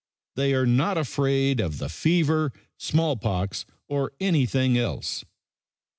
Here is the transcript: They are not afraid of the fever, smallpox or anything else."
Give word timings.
They 0.33 0.55
are 0.55 0.65
not 0.65 0.97
afraid 0.97 1.59
of 1.59 1.77
the 1.77 1.87
fever, 1.87 2.51
smallpox 2.79 3.67
or 3.87 4.13
anything 4.19 4.75
else." 4.75 5.23